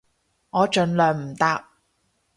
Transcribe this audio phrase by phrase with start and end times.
[0.49, 1.69] 我盡量唔搭